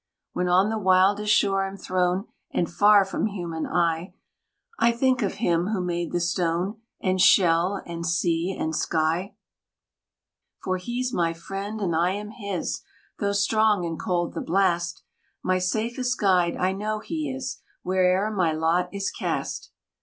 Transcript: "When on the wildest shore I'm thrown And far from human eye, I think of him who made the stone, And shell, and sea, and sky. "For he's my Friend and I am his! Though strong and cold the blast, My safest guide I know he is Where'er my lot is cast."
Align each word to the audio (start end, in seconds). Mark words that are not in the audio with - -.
"When 0.33 0.47
on 0.49 0.71
the 0.71 0.79
wildest 0.79 1.31
shore 1.31 1.63
I'm 1.67 1.77
thrown 1.77 2.25
And 2.49 2.67
far 2.67 3.05
from 3.05 3.27
human 3.27 3.67
eye, 3.67 4.15
I 4.79 4.93
think 4.93 5.21
of 5.21 5.35
him 5.35 5.67
who 5.67 5.79
made 5.79 6.11
the 6.11 6.19
stone, 6.19 6.81
And 6.99 7.21
shell, 7.21 7.83
and 7.85 8.03
sea, 8.03 8.57
and 8.59 8.75
sky. 8.75 9.35
"For 10.63 10.77
he's 10.77 11.13
my 11.13 11.33
Friend 11.33 11.79
and 11.79 11.95
I 11.95 12.13
am 12.13 12.31
his! 12.31 12.81
Though 13.19 13.33
strong 13.33 13.85
and 13.85 13.99
cold 13.99 14.33
the 14.33 14.41
blast, 14.41 15.03
My 15.43 15.59
safest 15.59 16.19
guide 16.19 16.57
I 16.57 16.71
know 16.71 16.97
he 16.97 17.31
is 17.31 17.61
Where'er 17.83 18.31
my 18.31 18.53
lot 18.53 18.89
is 18.91 19.11
cast." 19.11 19.69